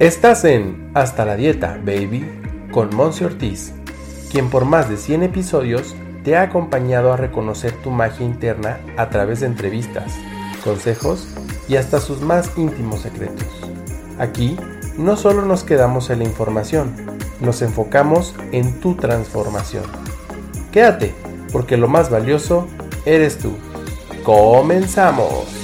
[0.00, 2.26] Estás en Hasta la Dieta, baby,
[2.72, 3.74] con Monse Ortiz,
[4.32, 9.10] quien por más de 100 episodios te ha acompañado a reconocer tu magia interna a
[9.10, 10.16] través de entrevistas,
[10.64, 11.28] consejos
[11.68, 13.46] y hasta sus más íntimos secretos.
[14.18, 14.56] Aquí
[14.96, 16.94] no solo nos quedamos en la información,
[17.42, 19.84] nos enfocamos en tu transformación.
[20.72, 21.14] Quédate,
[21.52, 22.66] porque lo más valioso
[23.04, 23.52] eres tú.
[24.24, 25.59] ¡Comenzamos!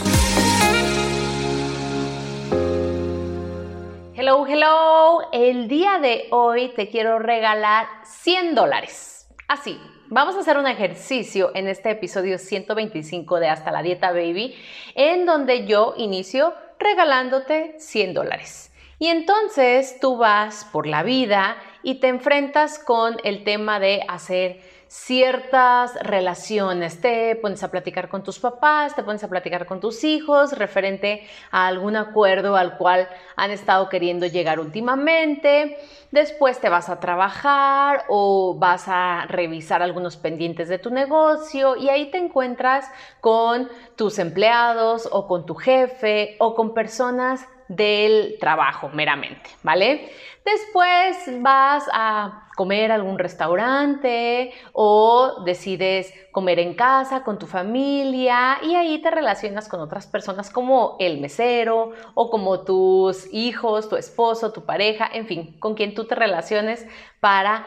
[4.48, 5.28] Hello.
[5.32, 9.28] El día de hoy te quiero regalar 100 dólares.
[9.48, 14.54] Así, vamos a hacer un ejercicio en este episodio 125 de Hasta la Dieta Baby,
[14.94, 18.72] en donde yo inicio regalándote 100 dólares.
[19.00, 24.60] Y entonces tú vas por la vida y te enfrentas con el tema de hacer
[24.88, 27.00] ciertas relaciones.
[27.00, 31.26] Te pones a platicar con tus papás, te pones a platicar con tus hijos referente
[31.50, 35.78] a algún acuerdo al cual han estado queriendo llegar últimamente.
[36.10, 41.88] Después te vas a trabajar o vas a revisar algunos pendientes de tu negocio y
[41.88, 42.86] ahí te encuentras
[43.20, 50.10] con tus empleados o con tu jefe o con personas del trabajo meramente, ¿vale?
[50.44, 58.58] Después vas a comer a algún restaurante o decides comer en casa con tu familia
[58.62, 63.96] y ahí te relacionas con otras personas como el mesero o como tus hijos, tu
[63.96, 66.86] esposo, tu pareja, en fin, con quien tú te relaciones
[67.18, 67.66] para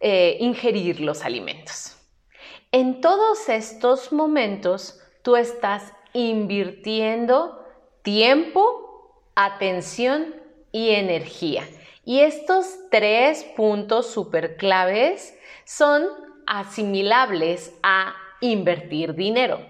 [0.00, 1.96] eh, ingerir los alimentos.
[2.70, 7.64] En todos estos momentos tú estás invirtiendo
[8.02, 8.91] tiempo,
[9.34, 10.34] atención
[10.72, 11.64] y energía.
[12.04, 16.04] Y estos tres puntos súper claves son
[16.46, 19.60] asimilables a invertir dinero.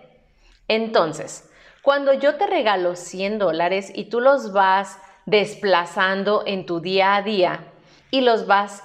[0.69, 1.51] Entonces,
[1.83, 7.23] cuando yo te regalo 100 dólares y tú los vas desplazando en tu día a
[7.23, 7.73] día
[8.11, 8.83] y los vas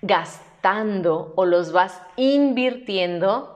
[0.00, 3.55] gastando o los vas invirtiendo,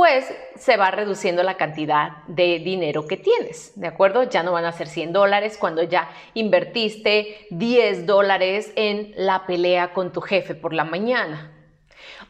[0.00, 0.24] pues
[0.56, 4.22] se va reduciendo la cantidad de dinero que tienes, ¿de acuerdo?
[4.22, 9.92] Ya no van a ser 100 dólares cuando ya invertiste 10 dólares en la pelea
[9.92, 11.52] con tu jefe por la mañana,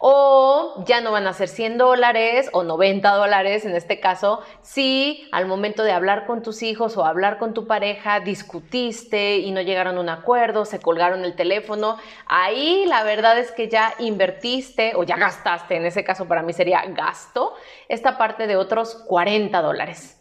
[0.02, 5.28] o ya no van a ser 100 dólares o 90 dólares en este caso si
[5.30, 9.60] al momento de hablar con tus hijos o hablar con tu pareja discutiste y no
[9.60, 11.98] llegaron a un acuerdo, se colgaron el teléfono.
[12.26, 16.54] Ahí la verdad es que ya invertiste o ya gastaste, en ese caso para mí
[16.54, 17.54] sería gasto,
[17.88, 20.18] esta parte de otros 40 dólares.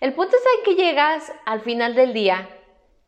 [0.00, 2.48] El punto es que llegas al final del día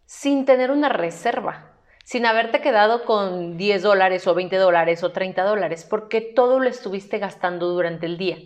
[0.04, 1.75] sin tener una reserva
[2.06, 6.68] sin haberte quedado con 10 dólares o 20 dólares o 30 dólares, porque todo lo
[6.68, 8.38] estuviste gastando durante el día.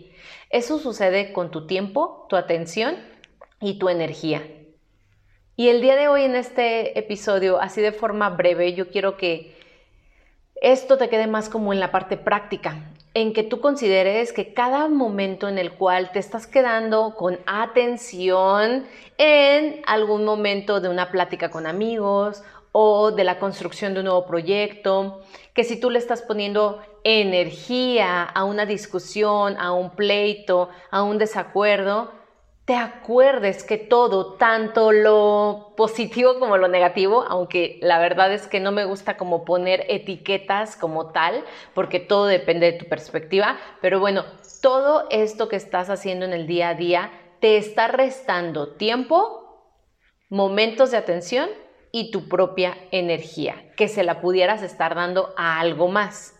[0.49, 2.95] Eso sucede con tu tiempo, tu atención
[3.59, 4.41] y tu energía.
[5.55, 9.55] Y el día de hoy en este episodio, así de forma breve, yo quiero que
[10.55, 14.87] esto te quede más como en la parte práctica, en que tú consideres que cada
[14.87, 18.87] momento en el cual te estás quedando con atención
[19.19, 24.25] en algún momento de una plática con amigos o de la construcción de un nuevo
[24.25, 25.21] proyecto,
[25.53, 31.17] que si tú le estás poniendo energía a una discusión, a un pleito, a un
[31.17, 32.11] desacuerdo,
[32.65, 38.59] te acuerdes que todo, tanto lo positivo como lo negativo, aunque la verdad es que
[38.59, 41.43] no me gusta como poner etiquetas como tal,
[41.73, 44.23] porque todo depende de tu perspectiva, pero bueno,
[44.61, 47.11] todo esto que estás haciendo en el día a día
[47.41, 49.65] te está restando tiempo,
[50.29, 51.49] momentos de atención
[51.91, 56.35] y tu propia energía, que se la pudieras estar dando a algo más.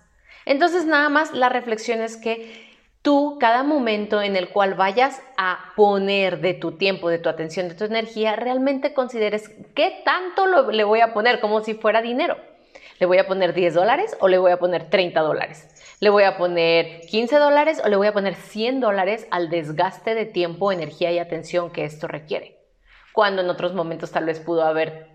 [0.45, 5.73] Entonces nada más la reflexión es que tú cada momento en el cual vayas a
[5.75, 10.83] poner de tu tiempo, de tu atención, de tu energía, realmente consideres qué tanto le
[10.83, 12.37] voy a poner como si fuera dinero.
[13.01, 15.67] ¿Le voy a poner 10 dólares o le voy a poner 30 dólares?
[15.99, 20.13] ¿Le voy a poner 15 dólares o le voy a poner 100 dólares al desgaste
[20.13, 22.59] de tiempo, energía y atención que esto requiere?
[23.11, 25.10] Cuando en otros momentos tal vez pudo haber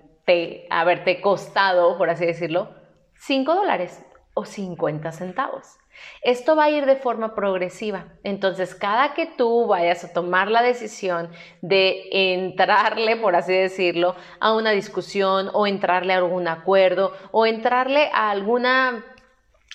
[0.70, 2.75] haberte costado, por así decirlo,
[3.19, 5.78] 5 dólares o 50 centavos.
[6.23, 8.06] Esto va a ir de forma progresiva.
[8.23, 11.31] Entonces, cada que tú vayas a tomar la decisión
[11.62, 18.11] de entrarle, por así decirlo, a una discusión o entrarle a algún acuerdo o entrarle
[18.12, 19.05] a alguna,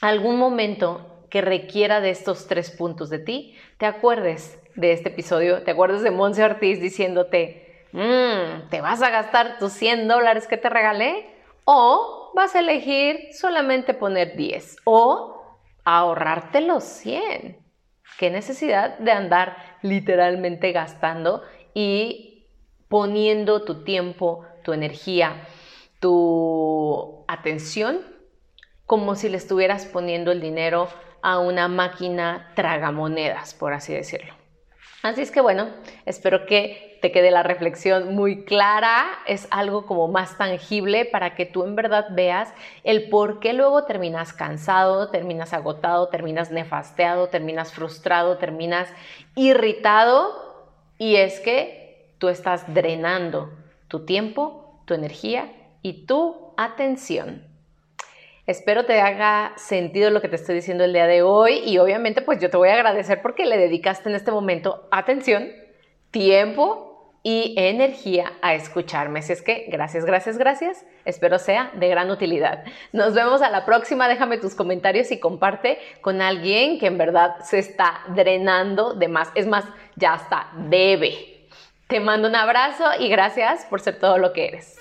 [0.01, 5.63] algún momento que requiera de estos tres puntos de ti, te acuerdes de este episodio,
[5.63, 10.58] te acuerdes de Monse Ortiz diciéndote, Mm, ¿te vas a gastar tus 100 dólares que
[10.58, 11.26] te regalé?
[11.66, 14.78] ¿O vas a elegir solamente poner 10?
[14.86, 17.58] ¿O ahorrarte los 100?
[18.18, 21.44] ¿Qué necesidad de andar literalmente gastando
[21.74, 22.46] y
[22.88, 25.48] poniendo tu tiempo, tu energía,
[26.00, 28.02] tu atención
[28.86, 30.90] como si le estuvieras poniendo el dinero
[31.22, 34.41] a una máquina tragamonedas, por así decirlo.
[35.01, 35.69] Así es que bueno,
[36.06, 41.48] espero que te quede la reflexión muy clara, es algo como más tangible para que
[41.48, 42.53] tú en verdad veas
[42.83, 48.89] el por qué luego terminas cansado, terminas agotado, terminas nefasteado, terminas frustrado, terminas
[49.36, 53.50] irritado y es que tú estás drenando
[53.88, 55.51] tu tiempo, tu energía
[55.81, 57.50] y tu atención.
[58.48, 62.22] Espero te haga sentido lo que te estoy diciendo el día de hoy y obviamente
[62.22, 65.52] pues yo te voy a agradecer porque le dedicaste en este momento atención,
[66.10, 66.92] tiempo
[67.24, 69.20] y energía a escucharme.
[69.20, 70.86] Así es que gracias, gracias, gracias.
[71.06, 72.64] Espero sea de gran utilidad.
[72.94, 74.08] Nos vemos a la próxima.
[74.08, 79.30] Déjame tus comentarios y comparte con alguien que en verdad se está drenando de más.
[79.36, 79.66] Es más,
[79.96, 81.48] ya está, debe.
[81.88, 84.81] Te mando un abrazo y gracias por ser todo lo que eres.